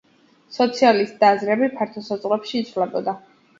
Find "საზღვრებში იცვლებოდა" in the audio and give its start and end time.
2.09-3.19